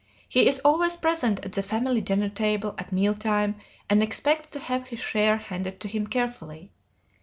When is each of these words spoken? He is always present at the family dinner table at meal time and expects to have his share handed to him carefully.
He 0.27 0.47
is 0.47 0.57
always 0.65 0.95
present 0.95 1.45
at 1.45 1.51
the 1.51 1.61
family 1.61 2.01
dinner 2.01 2.27
table 2.29 2.73
at 2.79 2.91
meal 2.91 3.13
time 3.13 3.57
and 3.87 4.01
expects 4.01 4.49
to 4.49 4.57
have 4.59 4.87
his 4.87 4.99
share 4.99 5.37
handed 5.37 5.79
to 5.81 5.87
him 5.87 6.07
carefully. 6.07 6.71